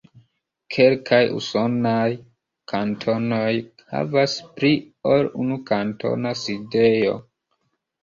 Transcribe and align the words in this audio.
Kelkaj 0.75 1.19
usonaj 1.39 2.07
kantonoj 2.73 3.53
havas 3.93 4.37
pli 4.59 4.75
ol 5.15 5.33
unu 5.47 5.63
kantona 5.73 6.37
sidejo. 6.45 7.19